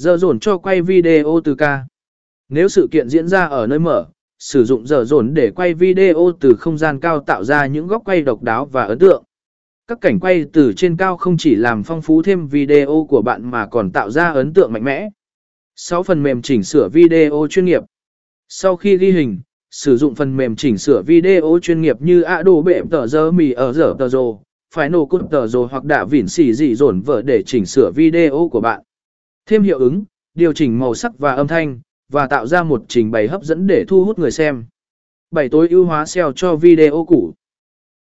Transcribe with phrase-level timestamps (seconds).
[0.00, 1.84] Giờ dồn cho quay video từ ca.
[2.48, 4.06] Nếu sự kiện diễn ra ở nơi mở,
[4.38, 8.02] sử dụng giờ dồn để quay video từ không gian cao tạo ra những góc
[8.04, 9.24] quay độc đáo và ấn tượng.
[9.86, 13.50] Các cảnh quay từ trên cao không chỉ làm phong phú thêm video của bạn
[13.50, 15.10] mà còn tạo ra ấn tượng mạnh mẽ.
[15.76, 17.82] 6 phần mềm chỉnh sửa video chuyên nghiệp.
[18.48, 19.40] Sau khi ghi hình,
[19.70, 23.72] sử dụng phần mềm chỉnh sửa video chuyên nghiệp như Adobe tờ giờ mì ở
[23.72, 24.38] giờ tờ rồ,
[24.74, 28.48] Final Cut tờ rồ hoặc đã vỉn xỉ dị dồn vợ để chỉnh sửa video
[28.52, 28.82] của bạn.
[29.50, 30.04] Thêm hiệu ứng,
[30.34, 33.66] điều chỉnh màu sắc và âm thanh, và tạo ra một trình bày hấp dẫn
[33.66, 34.64] để thu hút người xem.
[35.30, 37.34] 7 tối ưu hóa SEO cho video cũ.